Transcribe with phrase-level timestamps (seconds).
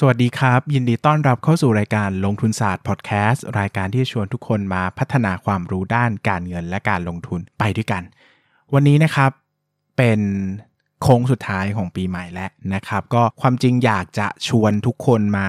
[0.00, 8.02] สวัสดีครับ ยินดีต้อนรับเข้าสู่รายการลงทุนศาสตร์พอดแคสต์รายการที่ชวนทุกคนมาพัฒนาความรู้ด้านการเงินและการลงทุนไปด้วยกัน
[8.74, 9.30] วันนี้นะครับ
[9.96, 10.20] เป็น
[11.02, 15.48] โค้งสุดท้ายของปีใหม่แล้วนะครับ ก็ความจริงอยากจะชวนทุกคนมา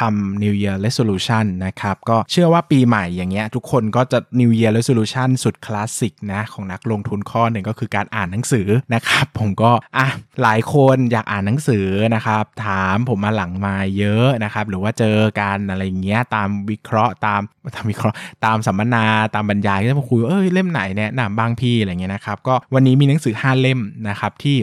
[0.00, 10.06] ทำ New Year Resolution นะครับ ก็เชื่อว่าปีใหม่อย่างเงี้ยทุกคนก็จะ New Year Resolution สุดคลาสสิกนะ ของนักลงทุนข้อหนึ่งก็คือการอ่านหนังสือนะครับ ผมก็อะ
[10.42, 17.40] หลายคนอยากอ่านหนังสือนะครับ ถามผมมาหลังมาเยอะนะครับ หรือว่าเจอกันอะไรเงี้ยตามวิเคราะห์ตาม
[17.74, 24.56] ตามวิเคราะห์ตามสัมมนาตามบรรยายก็จะมาคุยเอ้ยเล่มไหนแนะนำบ้างพี่อะไรเงี้ยนะครับ ก็วันนี้มีหนังสือ 5 เล่มนะครับที่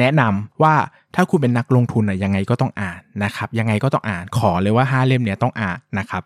[0.00, 0.74] แนะนำว่า
[1.14, 6.22] ถ้าคุณเป็นนักลงทุนอะยังไงก็ต้องอ่านนะครับยังไงก็ต้องอ่านขอเลยว่า 5 เล่มเนี้ยต้องอ่านนะครับ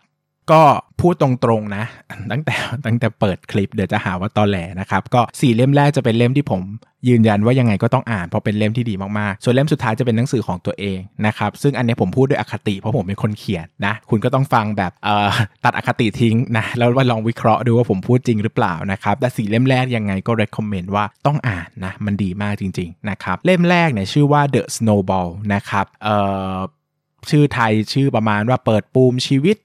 [0.51, 0.61] ก็
[1.01, 1.85] พูดตรงๆนะ
[2.31, 2.55] ตั้งแต่
[2.85, 6.61] ตั้งแต่เปิดคลิปเดี๋ยวจะหาว่าตอแหลนะครับ ก็4เล่มแรกจะเป็นเล่มที่ผม
[7.09, 15.29] ยืนยันว่ายังไงก็ต้องอ่านเพราะเป็นเล่มที่ดีมากๆ ส่วนเล่มสุดท้ายจะเป็นหนังสือของตัวเองนะครับ ซึ่งอันนี้ผมพูดด้วยอคติเพราะผมเป็นคนเขียนนะ คุณก็ต้องฟังแบบเอ่อ
[15.65, 26.17] ตัดอคติทิ้งนะ แล้วว่าลองวิเคราะห์ดูว่าผมพูดจริงหรือเปล่านะครับ แต่สี่เล่มแรกยังไงก็ recommend ว่าต้องอ่านนะ มันดีมากจริงๆนะครับ เล่มแรกเนี่ยชื่อว่า The Snowball นะครับ เอ่
[26.53, 26.55] อ
[27.29, 29.57] ชื่อไทยชื่อประมาณว่าเปิดปูมชีวิต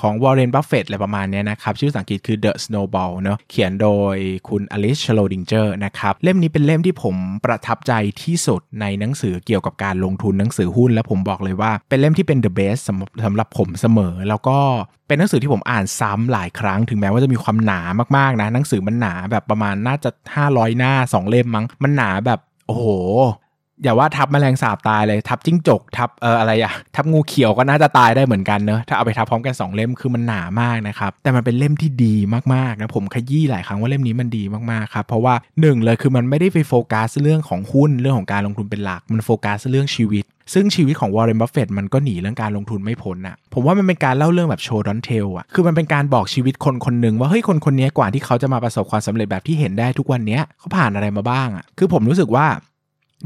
[0.00, 4.16] ของวอร์เรนบัฟเฟตอะไรประมาณนี้นะครับ ชื่อภาษาอังกฤษคือ The Snowball เนาะเขียนโดย
[4.48, 7.92] คุณอลิซ ชโรดิงเจอร์นะครับ เล่มนี้เป็นเล่มที่ผมประทับใจ
[8.22, 14.58] ที่สุดในหนังสือเกี่ยวกับการลงทุนหนังสือหุ้น และผมบอกเลยว่าเป็นเล่มที่เป็น the best สำสำหรับผมเสมอ แล้วก็
[15.08, 17.80] เป็นหนังสือที่ผมอ่านซ้ำหลายครั้งถึงแม้ว่าจะมีความหนา
[18.16, 20.10] มากๆนะหนังสือมันหนาแบบประมาณน่าจะ
[20.44, 22.86] 500 หน้า 2 เล่มมั้งมันหนาแบบโอ้โห
[23.82, 32.14] อย่าว่าทับแมลงสาบตายเลยทับจิ้งจกทับเอ่ออะไรอะทับงูเขียวก็น่าจะตายได้เหมือนกันเนอะถ้าเอาไปทับพร้อมกัน 2 เล่มคือมันหนามากนะครับแต่มันเป็นเล่มที่ดี
[32.54, 40.24] มากๆนะผมขยี้หลายครั้งว่าเล่มนี้มันดีมากๆครับเพราะว่า 1 เลยคือมันไม่ได้ไปโฟกัสเรื่องของหุ้นเรื่องของการลงทุนเป็นหลัก มันโฟกัสเรื่องชีวิต
[40.54, 52.46] ซึ่งชีวิตของวอร์เรนบัฟเฟตมันก็หนีเรื่องการลงทุนไม่พ้นอะผมว่ามันเป็นการเล่าเรื่องแบบ show don't tell อะคือมันเป็นการบอกชีวิตคนคนหนึ่งว่าเฮ้ยคนคนนี้กว่าที่เขาจะมาประสบความสำเร็จแบบที่เห็นได้ทุกวันนี้เขาผ่านอะไรมาบ้างอะคือผมรู้สึกว่า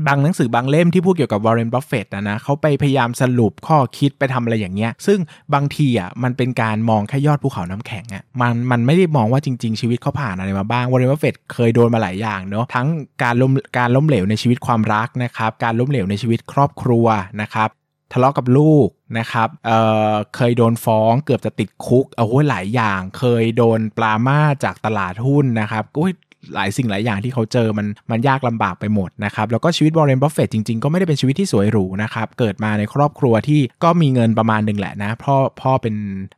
[0.07, 5.19] บางหนังสือบางเล่มที่พูดเกี่ยวกับวอร์เรนบัฟเฟตนะนะเขาไปพยายามสรุปข้อคิดไปทำอะไรอย่างเงี้ย ซึ่ง
[5.55, 12.89] บางทีอะมันเป็นการมองแค่ยอดภูเขาน้ำแข็งอะมันมันไม่ได้มองว่าจริง ๆ ชีวิตเขาผ่านอะไรมาบ้างวอร์เรนบัฟเฟตเคยโดนมาหลายอย่างเนาะทั้ง
[13.23, 17.07] การล้มการล้มเหลวในชีวิตความรักนะครับการล้มเหลวในชีวิตครอบครัว
[17.43, 17.69] นะครับ
[18.13, 18.89] ทะเลาะกับลูก
[19.19, 25.85] นะครับเคยโดนฟ้องเกือบจะติดคุก เอาไว้หลายอย่าง เคยโดนดราม่าจากตลาดหุ้นนะครับ
[26.55, 35.95] หลายสิ่งหลายอย่างที่เขาเจอมันมันยากลำบากไปหมดนะครับแล้วก็ชีวิตวอร์เรนบัฟเฟตจริงๆ ก็ไม่ได้เป็นชีวิตที่สวยหรูนะครับเกิดมาในครอบครัวที่ก็มีเงินประมาณหนึ่งแหละนะพ่อพ่อเป็น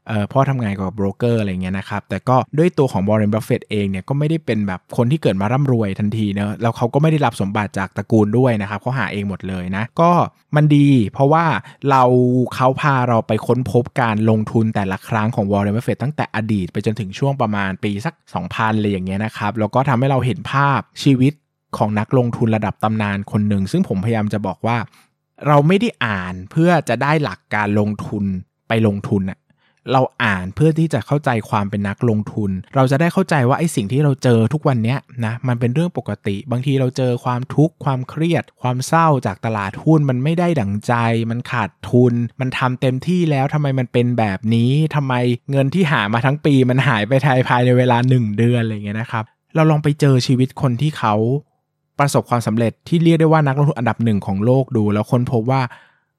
[0.09, 10.11] เอ่อพ่อทำงานกับโบรกเกอร์อะไรเงี้ยนะครับแต่ก็ด้วยตัวของวอร์เรนบัฟเฟตเองเนี่ยก็ไม่ได้เป็นแบบคนที่เกิดมาร่ำรวยทันทีเนะแล้วเขาก็ไม่ได้รับสมบัติจากตระกูลด้วยนะครับเขาหาเองหมดเลยนะก็
[10.57, 11.45] มันดี เพราะว่า
[11.91, 12.03] เรา
[12.55, 18.15] เขาพาเราไปค้นพบการลงทุนแต่ละครั้งของวอร์เรนบัฟเฟตตั้งแต่อดีตไปจนถึงช่วงประมาณปีสัก
[18.49, 21.32] 2000เลยอย่างเงี้ยนะครับแล้วก็ทำให้เราเห็นภาพชีวิต
[21.76, 24.79] ของนักลงทุนระดับตำนานคนหนึ่ง ซึ่งผมพยายามจะบอกว่า
[25.46, 28.25] เราไม่ได้อ่านเพื่อจะได้หลักการลงทุน
[28.69, 29.38] ไปลงทุนอะ
[29.93, 40.94] เราอ่านเพื่อที่จะเข้าใจความเป็นนักลงทุน เราจะได้เข้าใจว่าไอ้สิ่งที่เราเจอทุกวันนี้นะมันเป็นเรื่องปกติ บางทีเราเจอความทุกข์ความเครียด ความเศร้าจากตลาดหุ้นมันไม่ได้ดั่งใจ
[41.31, 45.14] มันขาดทุน มันทำเต็มที่แล้วทำไมมันเป็นแบบนี้ทำไม
[45.50, 49.25] เงินที่หามาทั้งปี มันหายไปทายภายในเวลา 1 เดือนอะไรเงี้ยนะครับ
[49.55, 51.15] เราลองไปเจอชีวิตคนที่เขา
[51.99, 55.62] ประสบความสำเร็จที่เรียกได้ว่านักลงทุนอันดับหนึ่งของโลกดู แล้วค้นพบว่า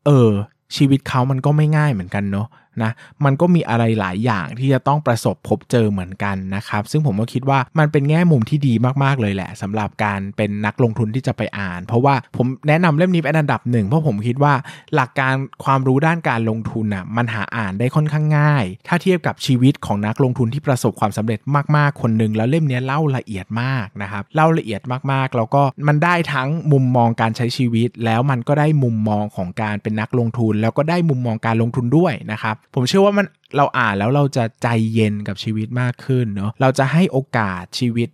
[0.05, 0.29] เออ
[0.75, 2.47] ชีวิตเขามันก็ไม่ง่ายเหมือนกันเนาะ
[2.83, 2.91] นะ
[3.25, 8.73] มันก็มีอะไรหลายอย่างที่จะต้องประสบพบเจอเหมือนกันนะครับ ซึ่งผมก็คิดว่ามันเป็นแง่มุมที่ดี
[9.03, 14.53] มากๆเลยแหละสำหรับการเป็นนักลงทุนที่จะไปอ่าน เพราะว่าผมแนะนำเล่มนี้เป็นอันดับหนึ่งเพราะผมคิดว่า
[14.95, 15.33] หลักการ
[15.63, 21.39] ความรู้ด้านการลงทุนอะมันหาอ่านได้ค่อนข้างง่าย ถ้าเทียบกับชีวิตของนักลงทุนที่ประสบความสำเร็จ
[21.75, 24.81] มากๆคนหนึ่งแล้วเล่มนี้เล่าละเอียดมากนะครับเล่าละเอียด
[25.11, 33.27] มากๆ แล้วก็มันได้ทั้งมุมมองการใช้ชีวิต แล้วมันก็ได้มุมมองของการเป็นนักลงทุน แล้วก็ได้มุมมองการลงทุนด้วยนะครับผมเชื่อว่ามัน
[33.57, 38.09] เราอ่านแล้วเราจะใจเย็นกับชีวิตมากขึ้นเนาะเราจะให้โอกาสชีวิต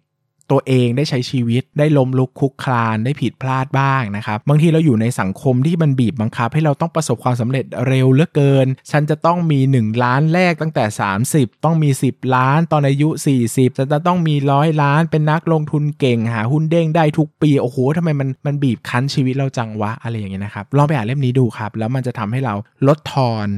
[0.55, 10.85] ตัวเองได้ใช้ชีวิตได้ล้มลุกคุกคลานได้ผิดพลาดบ้างนะครับบางทีเราอยู่ในสังคมที่มันบีบบังคับ ให้เราต้องประสบความสำเร็จเร็วเหลือเกิน ฉันจะต้องมี 1 ล้านแรกตั้งแต่
[11.23, 13.09] 30 ต้องมี 10 ล้านตอนอายุ
[13.43, 22.53] 40ฉันจะต้องมีร้อยล้านเป็นนักลงทุนเก่งหาหุ้นเด้งได้ทุกปีโอ้โหทำไมมันมันบีบคั้นชีวิตเราจังวะอะไรอย่างเงี้ยนะครับลองไปอ่านเล่มนี้ดูครับ แล้วมันจะทำให้เรา
[22.87, 23.49] ลดทอน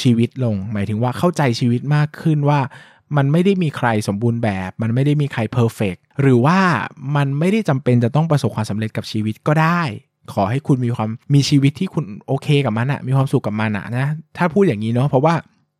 [0.00, 2.60] ชีวิตลง หมายถึงว่าเข้าใจชีวิตมากขึ้นว่า
[3.16, 6.58] มันไม่ได้มีใครสมบูรณ์แบบ มันไม่ได้มีใครเพอร์เฟกหรือว่า
[7.16, 9.82] มันไม่ได้จำเป็นจะต้องประสบความสำเร็จกับชีวิตก็ได้
[10.32, 14.06] ขอให้คุณมีความมีชีวิตที่คุณโอเคกับมันอะมีความสุขกับมันอะนะ
[14.36, 15.34] ถ้าพูดอย่างนี้เนาะเพราะว่า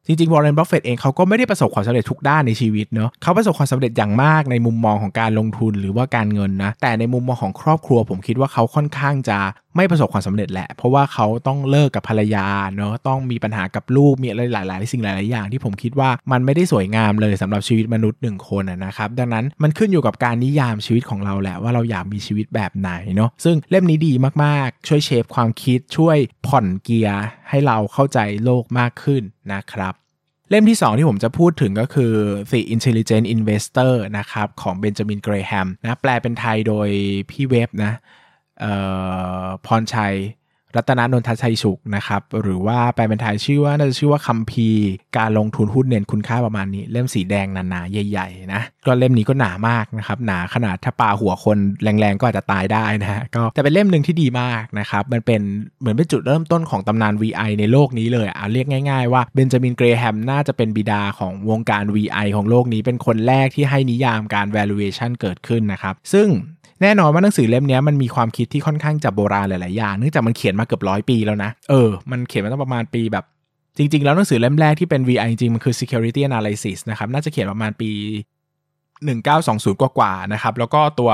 [0.07, 9.39] จริงๆวอร์เรนบัฟเฟตเองเขาก็ไม่ได้ประสบความสำเร็จทุกด้านในชีวิตเนาะเขาประสบความสำเร็จอย่างมากในมุมมองของการลงทุนหรือว่าการเงินนะ แต่ในมุมมองของครอบครัวผมคิดว่าเขาค่อนข้างจะ
[9.77, 12.47] ไม่ประสบความสำเร็จแหละ เพราะว่าเขาต้องเลิกกับภรรยา
[12.77, 24.13] เนาะต้องมีปัญหากับลูกมีอะไรหลาย ๆ สิ่งหลาย ๆ อย่างที่ผมคิดว่ามันไม่ได้สวยงามเลยสำหรับชีวิตมนุษย์หนึ่งคนนะครับ ดังนั้นมันขึ้นอยู่กับการนิยามชีวิตของเราแหละว่าเราอยากมีชีวิตแบบไหนเนาะซึ่งเล่มนี้ดี
[24.45, 26.17] มาก ๆ ช่วยเชฟความคิดช่วย
[26.47, 29.23] ผ่อนเกียร์ให้เราเข้าใจโลกมากขึ้น
[29.55, 29.95] นะครับ
[30.51, 32.13] เล่มที่ 2 ที่ผมจะพูดถึงก็คือ
[32.51, 36.89] The Intelligent Investor นะครับของเบนจามินเกรแฮมนะแปลเป็นไทยโดย
[37.31, 37.93] พี่เว็บนะ
[39.67, 40.15] พรชัย
[40.77, 44.85] รัตนนนทชัยสุขนะครับ หรือว่าแปลเป็นไทยชื่อว่าน่าจะชื่อว่าคัมภีร์
[45.19, 55.41] การลงทุนหุ้นเน้นคุณค่าประมาณนี้ เล่มสีแดงหนาๆใหญ่ๆนะก็เล่มนี้ก็หนามากนะครับ หนาขนาดถ้าปาหัวคนแรงๆก็อาจจะตายได้นะฮะก็จะเป็นเล่มหนึ่งที่ดีมากนะครับมันเป็น
[55.81, 66.29] เหมือนเป็นจุดเริ่มต้นของตำนาน VI ในโลกนี้เลยอะเรียกง่ายๆว่าเบนจามินเกรแฮมน่าจะเป็นบิดาของวงการ VI ของโลกนี้เป็นคนแรกที่ให้นิยามการ valuation เกิดขึ้นนะครับซึ่ง
[66.83, 73.25] แน่นอนว่าหนังสือเล่มนี้มันมีความคิดที่ค่อนข้างจะโบราณหลายๆอย่างเนื่องจากมันเขียนมาเกือบร้อยปีแล้วนะ เออ มันเขียนมาตั้งประมาณปีแบบ
[73.79, 77.91] จริง ๆ แล้วหนังสือเล่มแรกที่เป็น VI จริงๆ มันคือ security analysis นะครับ น่าจะเขียนประมาณปี
[79.07, 81.11] 1920 กว่าๆนะครับ แล้วก็ตัว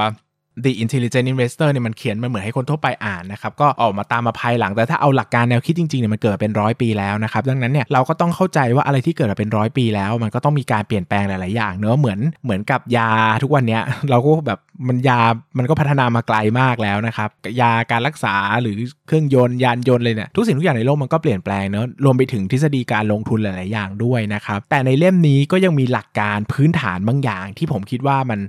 [0.64, 13.10] The Intelligent Investor เนี่ยมันเขียนมาเหมือนให้คนทั่วไปอ่านนะครับก็ออกมาตามมาภายหลัง แต่ถ้าเอาหลักการแนวคิดจริงๆเนี่ยมันเกิดเป็นร้อยปีแล้วนะครับดังนั้นเนี่ยเราก็ต้องเข้าใจว่าอะไรที่เกิดมาเป็นร้อยปีแล้ว มันก็ต้องมีการเปลี่ยนแปลงหลายๆอย่างเนอะเหมือนเหมือนกับยา
[13.42, 15.20] ทุกวันเนี้ยเราก็แบบมันยา
[15.58, 17.28] มันก็พัฒนามาไกลมากแล้วนะครับ
[17.60, 28.40] ยาการรักษาหรือเครื่องยนต์ยานยนต์เลยเนี่ยทุกสิ่งทุกอย่างในโลกมันก็เปลี่ยนแปลงเนอะรวมไปถึงทฤษฎีการลงทุนหลาย ๆ อย่างด้วยนะครับแต่ในเล่มนี้ก็ยังมีหลักการพื้นฐานบางอย่าง ที่ผมคิดว่ามัน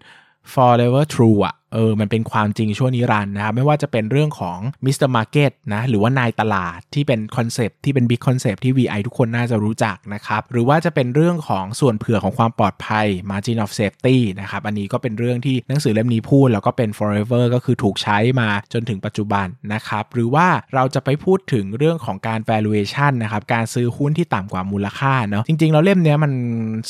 [0.54, 5.10] forever true อะ เออมันเป็นความจริงชั่วนิรันดร์นะครับไม่ว่าจะเป็นเรื่องของ Mr.
[5.16, 17.44] Market นะหรือว่านายตลาดที่เป็น concept ที่เป็น big concept ที่ VI ทุกคนน่าจะรู้จักนะครับหรือว่าจะเป็นเรื่องของส่วนเผื่อของความปลอดภัย margin of safety นะครับอันนี้ก็เป็นเรื่องที่หนังสือเล่มนี้พูด แล้วก็เป็น forever
[17.56, 26.32] ก็คือถูกใช้มาจนถึงปัจจุบันนะครับหรือว่าเราจะไปพูดถึงเรื่องของการ valuation นะครับการซื้อหุ้นที่ต่ำกว่ามูลค่าเนาะจริงๆเราเล่มนี้มัน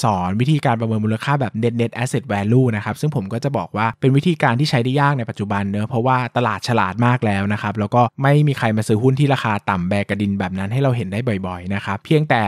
[0.03, 12.41] สอนวิธีการประเมินมูลค่าแบบ net net asset value นะครับซึ่งผมก็จะบอกว่าเป็นวิธีการที่ใช้ได้ยากในปัจจุบันเนอะเพราะว่าตลาดฉลาดมากแล้วนะครับ แล้วก็ไม่มีใครมาซื้อหุ้นที่ราคาต่ำแบกกระดินแบบนั้นให้เราเห็นได้บ่อยๆนะครับเพียงแต่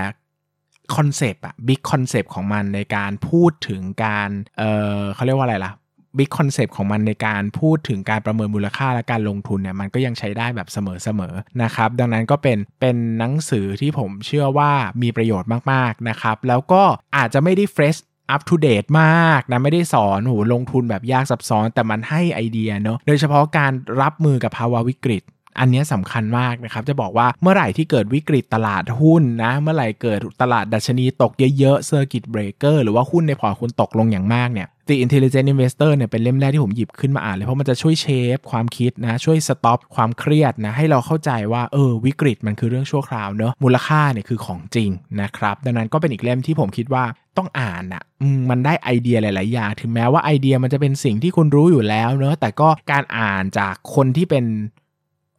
[0.96, 4.64] concept อะ big concept ของมันในการพูดถึงการเอ
[4.98, 5.72] อเขาเรียกว่าอะไรล่ะ
[6.18, 16.84] big concept ของมันในการพูดถึงการประเมินมูลค่าและการลงทุนเนี่ยมันก็ยังใช้ได้แบบเสมอๆนะครับ ดังนั้นก็เป็นเป็นหนังสือที่ผมเชื่อว่ามีประโยชน์มากๆนะครับ แล้วก็
[17.18, 17.96] อาจจะไม่ได้ fresh
[18.32, 23.72] up to date มากนะไม่ได้สอนโหลงทุนแบบยากซับซ้อนแต่มันให้ไอเดียเนาะโดยเฉพาะการ
[24.02, 25.24] รับมือกับภาวะวิกฤต
[25.60, 44.90] อันนี้สำคัญมากนะครับ จะบอกว่าเมื่อไหร่ที่เกิดวิกฤตตลาดหุ้นนะ เมื่อไหร่เกิดตลาดดัชนีตกเยอะๆ circuit breaker หรือว่าหุ้นในพอร์ตคุณตกลงอย่างมากเนี่ย The Intelligent Investor เนี่ยเป็นเล่มแรกที่ผมหยิบขึ้นมาอ่านเลย เพราะมันจะช่วย shape ความคิดนะช่วย stop ความเครียดนะให้เราเข้าใจว่าเออวิกฤตมันคือเรื่องชั่วคราวเนอะมูลค่าเนี่ยคือของจริง
[45.22, 47.04] นะครับดังนั้นก็เป็นอีกเล่มที่ผมคิดว่า
[47.38, 48.04] ต้องอ่านอะ
[48.50, 54.46] มันได้ไอเดียหลาย ๆ อย่าง ถึงแม้ว่าไอเดียมันจะเป็นสิ่งที่คุณรู้อยู่แล้วเนอะแต่ก็การอ่านจากคนที่เป็น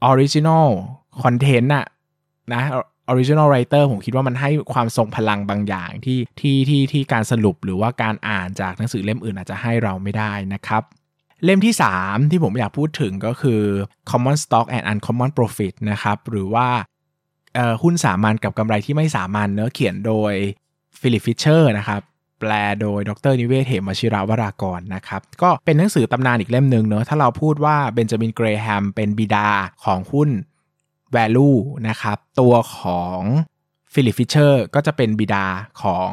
[0.04, 0.68] original
[1.22, 1.86] content อะ
[2.52, 2.62] นะ
[3.08, 10.82] original writer ผมคิดว่ามันให้ความทรงพลังบางอย่างที่ที่ที่ที่การสรุปหรือว่าการอ่านจากหนังสือเล่มอื่นอาจจะให้เราไม่ได้นะครับ
[11.44, 13.62] เล่มที่ 3 ที่ผมอยากพูดถึงก็คือ
[14.10, 16.68] Common Stock and Uncommon Profit นะครับ หรือว่า
[17.82, 20.32] หุ้นสามัญกับกำไรที่ไม่สามัญเนอะเขียนโดย
[21.00, 22.00] ฟิลิปฟิชเชอร์นะครับ
[22.40, 29.48] แปลโดยดร.นิเวศน์ เหมวชิรวรากรนะครับ ก็เป็นหนังสือตำนานอีกเล่มหนึ่งเนอะถ้าเราพูดว่าเบนจามินเกรแฮมเป็นบิดา
[29.84, 30.28] ของหุ้น
[31.16, 33.20] value นะครับ ตัวของ
[33.94, 35.46] ฟิลิปฟิชเชอร์ก็จะเป็นบิดา
[35.82, 36.12] ของ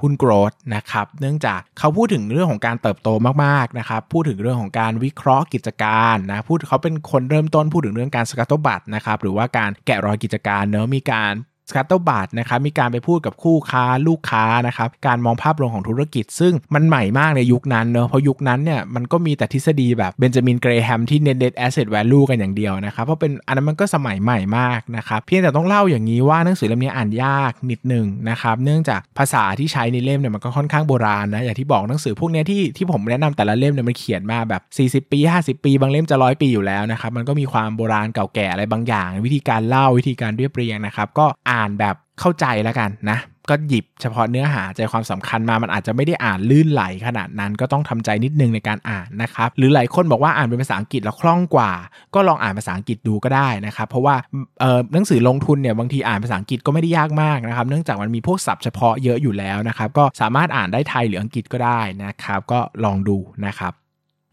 [0.00, 3.08] หุ้น growth นะครับ เนื่องจากเขาพูดถึงเรื่องของการเติบโต
[3.44, 11.32] มากๆนะครับ พูดถึงเรื่องของการวิเคราะห์กิจการนะ พูดเขาเป็นคนเริ่มต้นพูดถึงเรื่องการ scuttlebutt นะครับ หรือว่าการแกะรอยกิจการเนอะมีการ
[11.70, 34.62] สกัตเตอร์บาทนะครับมีการไปพูดกับคู่ค้าลูกค้านะครับการมองภาพรวมของธุรกิจ ซึ่งมันใหม่มากในยุคนั้นเนอะเพราะยุคนั้นเนี่ยมันก็มีแต่ทฤษฎีแบบเบนจามินเกรแฮมที่ net net asset value กันอย่างเดียวนะครับเพราะเป็นอันนั้นมันก็สมัยใหม่มากนะครับเพียงแต่ต้องเล่าอย่างนี้ว่าหนังสือเล่มนี้อ่านยากนิดหนึ่งนะครับเนื่องจากภาษาที่ใช้ในเล่มเนี่ยมันก็ค่อนข้างโบราณนะอย่างที่บอกหนังสือพวกนี้ที่ที่ผมแนะนำแต่ละเล่มเนี่ยมันเขียนมาแบบ
[35.06, 43.18] 40 ปี 50 ปีบางเล่มจะร้อยปีอยู่แล้วนะครับมันก็มีความโบราณเก่าแก่อะไรบางอย่าง วิธีการเล่าวิธีการเรียบเรียงนะครับก็อ่านานแบบเข้าใจแล้วกันนะ
[43.50, 51.72] ก็หยิบเฉพาะเนื้อหาใจความสำคัญมามันอาจจะไม่ได้อ่านลื่นไหลขนาดนั้นก็ต้องทำใจนิดนึงในการอ่านนะครับหรือหลายคนบอกว่าอ่านเป็นภาษาอังกฤษแล้วคล่องกว่า
[52.14, 54.14] ก็ลองอ่านภาษาอังกฤษดูก็ได้นะครับเพราะว่า
[54.60, 63.72] เอ่อหนังสือลงทุนเนี่ยบางทีอ่านภาษาอังกฤษก็ไม่ได้ยากมากนะครับเนื่องจากมันมีพวกศัพท์เฉพาะเยอะอยู่แล้วนะครับก็สามารถอ่านได้ไทยหรืออังกฤษก็ได้นะครับก็ลองดูนะครับ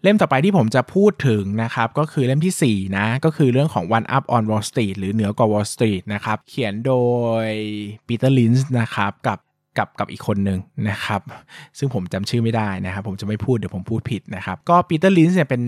[0.03, 6.93] เล่มต่อไปที่ผมจะพูดถึงนะครับก็คือเล่มที่ 4 นะ ก็คือเรื่องของ One Up on Wall Street หรือเหนือกว่า Wall Street นะครับเขียนโด
[7.43, 7.47] ย
[8.07, 9.39] ปีเตอร์ลินช์นะครับกับ
[9.77, 11.21] กับกับอีกคนหนึ่งนะครับ
[11.77, 15.63] ซึ่งผมจำชื่อไม่ได้นะครับ ผมจะไม่พูดเดี๋ยวผมพูดผิดนะครับ ก็ปีเตอร์ลินช์เนี่ยเป็น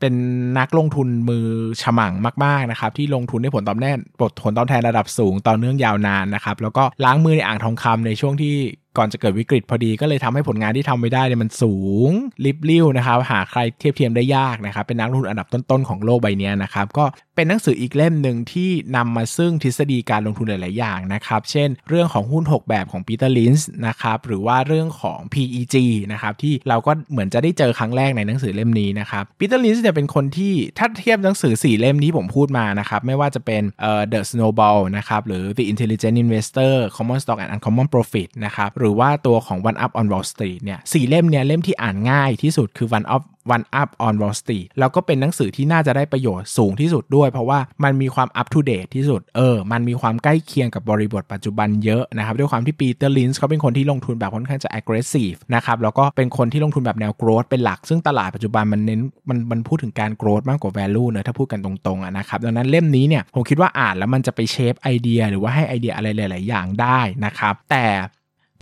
[0.00, 0.14] เป็น
[0.58, 1.46] นักลงทุนมือ
[1.82, 2.12] ฉมัง
[2.44, 3.98] มากๆนะครับที่ลงทุนได้ผลตอบแทน
[4.42, 8.54] ผลตอบแทนระดับสูงต่อเนื่องยาวนานนะครับแล้วก็ล้างมือในอ่างทองคำในช่วงที่
[8.98, 11.74] ก่อนจะเกิดวิกฤตพอดีก็เลยทำให้ผลงานที่ทำไว้ได้เนี่ยมันสู
[12.08, 12.10] ง
[12.44, 17.04] ลิบลิ่วนะครับหาใครเทียบเทียมได้ยากนะครับเป็นนักลงทุนอันดับต้นๆของโลกใบนี้นะครับก็
[17.38, 25.76] เป็นหนังสืออีกเล่มหนึ่งที่นำมาซึ่งทฤษฎีการลงทุนหลาย ๆ อย่างนะครับ เช่น เรื่องของหุ้น 6 แบบของปีเตอร์ลินช์นะครับหรือว่าเรื่องของ PEG
[26.12, 39.58] นะครับที่เราก็เหมือนจะได้เจอครั้งแรกในหนังสือเล่มนี้นะครับปีเตอร์ลินช์เนี่ยเป็นคนที่ถ้าเทียบหนังสือ 4 เล่มที่ผมพูดมานะครับไม่ว่าจะเป็นเอ่อ The Snowball นะครับหรือ The Intelligent Investor Common Stock and Uncommon Profit นะครับหรือว่าตัวของ
[39.70, 43.22] One Up on Wall Street เนี่ยสี่เล่มเนี่ยเล่มที่อ่านง่ายที่สุดคือ One Up
[43.54, 57.80] One Up on Wall Street แล้วก็เป็นหนังสือที่น่าจะได้ประโยชน์สูงที่สุดด้วย เพราะว่ามันมีความ up to date ที่สุดเออมันมีความใกล้เคียงกับบริบทปัจจุบันเยอะนะครับด้วยความที่ปีเตอร์ลินช์เขาเป็นคนที่ลงทุนแบบค่อนข้างจะ aggressive นะครับแล้วก็เป็นคนที่ลงทุนแบบแนว growth เป็นหลัก
[57.88, 67.86] ซึ่งตลาดปัจจุบันมันเน้นมันมันพูดถึงการ growth มากกว่า value เนอะถ้าพูดกันตรงๆนะครับดังนั้นเล่มนี้เนี่ยผมคิดว่าอ่านแล้วมันจะไป shape ไอเดีย หรือว่าให้ไอเดียอะไรหลาย ๆ อย่างได้นะครับแต่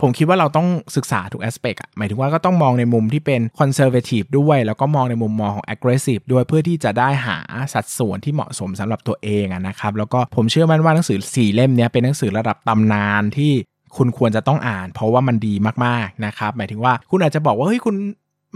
[0.01, 7.37] ผมคิดว่าเราต้องศึกษาทุก aspect อะหมายถึงว่าก็ต้องมองในมุมที่เป็น conservative ด้วย แล้วก็มองในมุมมองของ aggressive ด้วยเพื่อที่จะได้หา
[7.73, 13.51] สัดส่วนที่เหมาะสมสำหรับตัวเองอะนะครับ แล้วก็ผมเชื่อมั่นว่าหนังสือ 4 เล่มนี้เป็นหนังสือระดับตำนานที่
[13.97, 15.53] คุณควรจะต้องอ่าน เพราะว่ามันดี
[15.85, 17.95] มากๆนะครับ หมายถึงว่าคุณอาจจะบอกว่าเฮ้ยคุณ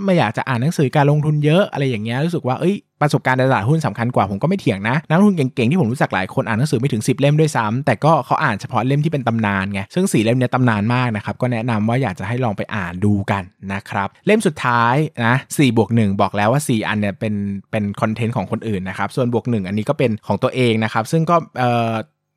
[0.03, 13.43] ไม่อยากจะอ่านหนังสือการลงทุนเยอะอะไรอย่างเงี้ยรู้สึกว่าเอ้ยประสบการณ์ในตลาดหุ้นสำคัญกว่าผมก็ไม่เถียงนะนักลงทุนเก่งๆที่ผมรู้จักหลายคนอ่านหนังสือไม่ถึง 10 เล่มด้วยซ้ำแต่ก็เขาอ่านเฉพาะเล่มที่เป็นตำนานไงซึ่งสี่เล่มเนี้ยตำนานมากนะครับก็แนะนำว่าอยากจะให้ลองไปอ่านดูกัน
[13.74, 14.95] นะครับเล่มสุดท้าย
[15.25, 17.33] นะสี่บวกหนึ่งบอกแล้วว่า 4 อันเนี่ยเป็น
[17.71, 21.91] เป็น content ของคนอื่นนะครับส่วนบวกหนึ่งอันนี้ก็เป็นของตัวเองนะครับซึ่งก็เอ่อ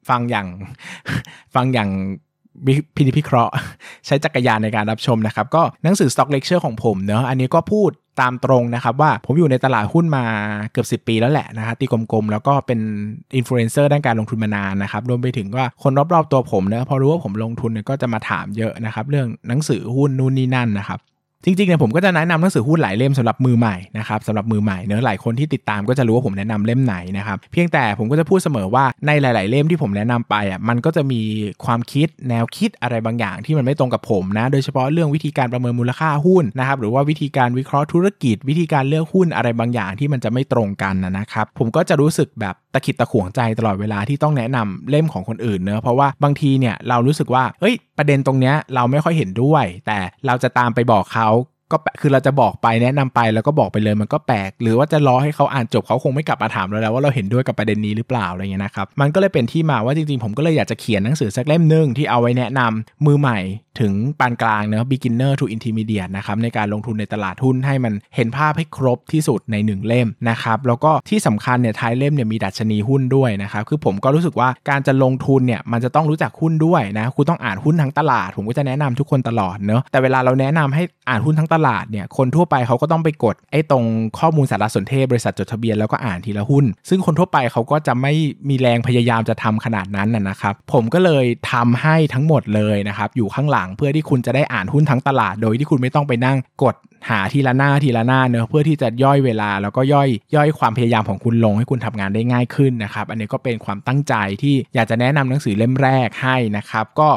[0.08, 0.46] ฟังอย่าง
[1.54, 1.90] ฟังอย่าง
[2.94, 3.54] พินิจพิเคราะห์
[4.06, 10.24] ใช้วิจารณญาณในการรับชมนะครับ ก็หนังสือ Stock Lecture ของผมเนอะอันนี้ก็พูดตามตรงนะครับว่าผมอยู่ในตลาดหุ้นมา
[10.72, 12.80] เกือบ 10 ปีแล้วแหละนะครับตีกลมๆ แล้วก็เป็น
[13.36, 21.00] อินฟลูเอนเซอร์ด้านการลงทุนมานานนะครับรวมไปถึงว่าคนรอบๆตัวผมเนะพอรู้ว่าผมลงทุนเนี่ยก็จะมาถามเยอะนะครับ เรื่องหนังสือหุ้นนู่นนี่นั่นนะครับ
[21.44, 31.20] จริงๆเนี่ยผมก็จะแนะนำหนังสือหุ้นหลายเล่มสำหรับมือใหม่นะครับสำหรับมือใหม่เนื้อหลายคนที่ติดตามก็จะรู้ว่าผมแนะนำเล่มไหนนะครับเพียงแต่ผมก็จะพูดเสมอว่าในหลาย ๆ เล่มที่ผมแนะนำไปอะมันก็จะมี
[31.64, 51.28] ความคิดแนวคิดอะไรบางอย่างที่มันไม่ตรงกับผมนะโดยเฉพาะเรื่องวิธีการประเมินมูลค่าหุ้นนะครับหรือว่าวิธีการวิเคราะห์ธุรกิจ วิธีการเลือกหุ้นอะไรบางอย่างที่มันจะไม่ตรงกันนะครับผมก็จะรู้สึกแบบตะขิดตะขวงใจตลอดเวลาที่ต้องแนะนำเล่มของคนอื่นเนอะเพราะว่าบางทีเนี่ยเรารู้สึกว่าเอ้ยประเด็นตรงเนี้ยเราไม่ค่อยเห็นด้วย แต่เราจะตามไปบอกเขา
[51.74, 63.38] ก็คือเราจะบอกไปแนะนำไปแล้วก็บอกไปเลยมันก็แปลก หรือว่าจะรอให้เขาอ่านจบเขาคงไม่กลับมาถามเราแล้วว่าเราเห็นด้วยกับประเด็นนี้หรือเปล่าอะไรเงี้ยนะครับมันก็เลยเป็นที่มาว่าจริงๆผมก็เลยอยากจะเขียนหนังสือสักเล่มหนึ่งที่เอาไว้แนะนำมือใหม่
[63.80, 83.84] ถึงปานกลางเนะ beginner to intermediate นะครับในการลงทุนในตลาดหุ้นให้มันเห็นภาพให้ครบที่สุดใน 1 เล่มนะครับแล้วก็ที่สำคัญเนี่ยท้ายเล่มเนี่ยมีดัชนีหุ้นด้วยนะครับคือผมก็รู้สึกว่าการจะลงทุนเนี่ยมันจะต้องรู้จักหุ้นด้วยนะคุณต้องอ่านหุ้นทั้งตลาด ผมก็จะแนะนำทุกคนตลอดเนาะแต่เวลาเราแนะนำให้อ่านหุ้นทั้งตลาดเนี่ยคนทั่วไปเขาก็ต้องไปกดไอ้ตรง
[84.18, 88.12] ข้อมูลสารสนเทศบริษัทจดทะเบียนแล้วก็อ่านทีละหุ้น ซึ่งคนทั่วไปเขาก็จะไม่
[88.48, 96.74] มีแรงพยายามจะทำขนาดนั้นนะครับผมก็เลยทำให้ทั้งหมดเลยนะครับอยู่ข้างหลังเพื่อที่คุณจะได้อ่านหุ้นทั้งตลาด โดยที่คุณไม่ต้องไปนั่งกด
[97.10, 107.08] หาทีละหน้าทีละหน้าเนอะเพื่อที่จะย่อยเวลา แล้วก็ย่อยย่อยความพยายามของคุณลงให้คุณทำงานได้ง่ายขึ้นนะครับอันนี้ก็เป็นความตั้งใจที่อยากจะแนะนำหนังสือเล่มแรกให้นะครับก็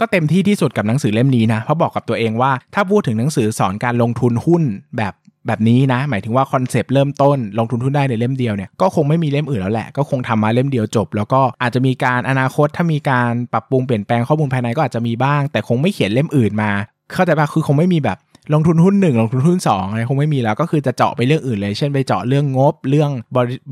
[0.00, 4.62] ก็เต็มที่ที่สุดกับหนังสือเล่มนี้นะเพราะบอกกับตัวเองว่า ถ้าพูดถึงหนังสือสอนการลงทุนหุ้น
[4.96, 5.14] แบบ
[5.46, 16.70] แบบนี้นะ หมายถึงว่าคอนเซปต์เริ่มต้นลงทุนหุ้นได้ในเล่มเดียวเนี่ยก็คงไม่มีเล่มอื่นแล้วแหละ ก็คงทำมาเล่มเดียวจบ แล้วก็อาจจะมีการอนาคตถ้ามีการปรับปรุงเปลี่ยนแปลงข้อมูลภายในก็อาจจะมีบ้าง แต่คงไม่เขียนเล่มอื่นมา
[17.12, 18.18] เข้าใจปะคือคงไม่มีแบบ
[18.52, 23.10] ลงทุนหุ้นหนึ่งลงทุนหุ้นสองอะไรคงไม่มีแล้วก็คือจะเจาะไปเรื่องอื่นเลย เช่นไปเจาะเรื่องงบเรื่อง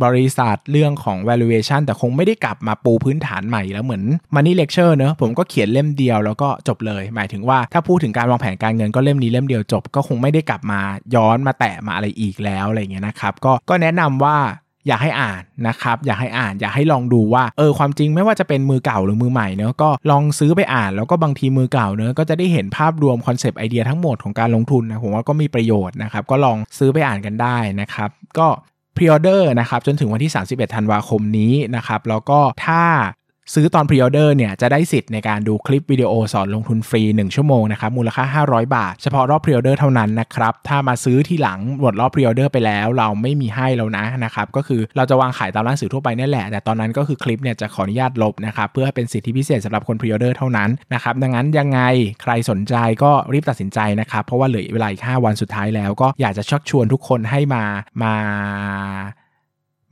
[0.04, 4.02] บริษัทเรื่องของ valuation แต่คงไม่ได้กลับมาปูพื้นฐานใหม่แล้วเหมือน
[4.34, 10.80] money lecture เนอะผมก็เขียนเล่มเดียวแล้วก็จบเลย หมายถึงว่าถ้าพูดถึงการวางแผนการเงินก็เล่มนี้เล่มเดียวจบ ก็คงไม่ได้กลับมา
[11.14, 14.36] ย้อนมาแตะมาอะไรอีกแล้วอะไรเงี้ยนะครับก็ก็แนะนำว่า
[14.86, 28.48] อยากให้อ่านนะครับอยากให้อ่านอยากให้ลองดูว่าเออความจริงไม่ว่าจะเป็นมือเก่าหรือมือใหม่เนอะก็ลองซื้อไปอ่านแล้วก็บางทีมือเก่าเนอะก็จะได้เห็นภาพรวมคอนเซปต์ไอเดียทั้งหมดของการลงทุนนะผมว่าก็มีประโยชน์นะครับก็ลองซื้อไปอ่านกันได้นะครับก็
[28.96, 32.82] พรีออเดอร์นะครับจนถึงวันที่ 31 ธันวาคมนี้นะครับแล้วก็ถ้า
[33.54, 51.80] ซื้อตอนพรีออเดอร์เนี่ยจะได้สิทธิ์ในการดูคลิปวิดีโอสอนลงทุนฟรี 1 ชั่วโมงนะครับมูลค่า 500 บาท เฉพาะรอบพรีออเดอร์เท่านั้นนะครับถ้ามาซื้อทีหลังหมดรอบพรีออเดอร์ไปแล้ว เราไม่มีให้แล้วนะนะครับก็คือเราจะวางขายตามร้านหนังสือทั่วไปนี่แหละ แต่ตอนนั้นก็คือคลิปเนี่ยจะขออนุญาตลบนะครับเพื่อให้เป็นสิทธิพิเศษสำหรับคนพรีออเดอร์เท่านั้นนะครับดังนั้นยังไง
[52.22, 57.64] ใครสนใจก็รีบตัดสินใจนะครับเพราะว่าเหลือเวลาอีก5วันสุดท้ายแล้ว ก็อยากจะชักชวนทุกคนให้มา
[58.02, 58.14] มา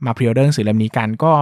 [0.05, 1.33] มาพรีออเดอร์หนังสือเล่มนี้กันก็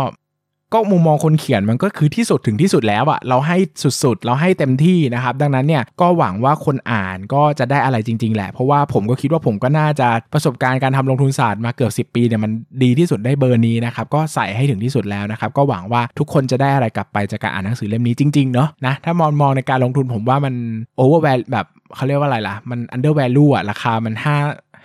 [0.73, 3.57] ก็มุมมองคนเขียนมันก็คือที่สุดถึงที่สุดแล้วอะเราให้
[4.03, 12.51] สุดๆ เราให้เต็มที่นะครับ ดังนั้นเนี่ยก็หวังว่าคนอ่านก็จะได้อะไรจริง ๆ แหละ เพราะว่าผมก็คิดว่าผมก็น่าจะประสบการณ์การทำลงทุนศาสตร์มาเกือบ10 ปีเนี่ยมัน
[12.83, 20.53] ดีที่สุดได้เบอร์นี้นะครับก็ใส่ให้ถึงที่สุดแล้วนะครับก็หวังว่าทุกคนจะได้อะไรกลับไปจากการอ่านหนังสือเล่มนี้จริงๆเนาะนะถ้ามองมองในการลงทุนผมว่ามัน
[20.97, 24.25] โอเวอร์แวลแบบเขาเรียกว่าอะไรล่ะมัน undervalue อะราคามัน5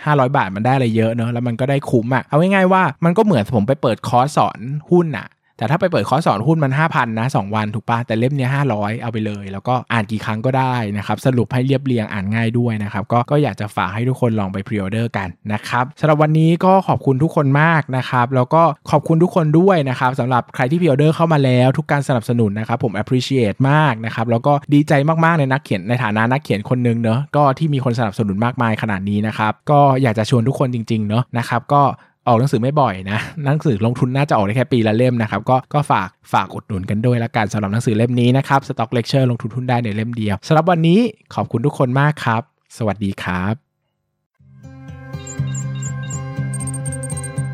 [0.05, 4.59] 500 บาทมันได้อะไรเยอะเนาะแล้วมันก็ได้คุ้มอะเอาง่ายๆว่ามันก็เหมือนผมไปเปิดคอร์สสอน
[4.91, 24.93] หุ้นอะ แต่ถ้าไปเปิดคอร์สสอนหุ้นมัน 5,000นะ2วันถูกปะแต่เล่มนี้500 เอาไปเลย แล้วก็อ่านกี่ครั้งก็ได้นะครับ สรุปให้เรียบเรียงอ่านง่ายด้วยนะครับ ก็ก็อยากจะฝากให้ทุกคนลองไปพรีออเดอร์กันนะครับสำหรับวันนี้ก็ขอบคุณทุกคนมากนะครับ แล้วก็ขอบคุณทุกคนด้วยนะครับสำหรับใครที่พรีออเดอร์เข้ามาแล้วทุกการสนับสนุนนะครับผม appreciate มากนะครับแล้วก็ดีใจ
[25.25, 31.83] มากๆในนักเขียนในฐานะนักเขียนคนนึงเนอะก็ที่มีคนสนับสนุนมากมายขนาดนี้นะครับก็อยากจะชวนทุกคนจริงๆเนอะนะครับก็
[32.27, 41.01] ออกหนังสือไม่บ่อยนะหนังสือลงทุนน่าจะออกได้แค่ปีละเล่มนะครับก็ก็ฝากฝากอุดหนุนกันด้วยละกันสำหรับหนังสือเล่มนี้นะครับ Stock Lecture ลงทุนหุ้นได้ในเล่มเดียวสำหรับวันนี้
[41.35, 42.43] ขอบคุณทุกคนมากครับ
[42.77, 43.55] สวัสดีครับ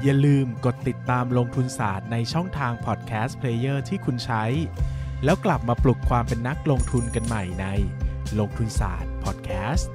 [0.02, 4.44] อย่าลืมกดติดตามลงทุนศาสตร์ในช่องทาง podcast player ที่คุณใช้
[5.24, 7.66] แล้วกลับมาปลุกความเป็นนักลงทุนกันใหม่ใน
[8.38, 9.90] ลงทุนศาสตร์พอดแคสต์